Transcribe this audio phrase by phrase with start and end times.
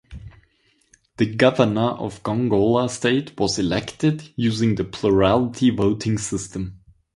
[1.17, 6.79] The Governor of Gongola State was elected using the plurality voting system.